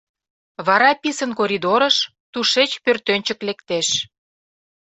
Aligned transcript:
Вара 0.67 0.91
писын 1.01 1.31
коридорыш, 1.39 1.97
тушеч 2.31 2.71
пӧртӧнчык 2.83 3.39
лектеш. 3.47 3.87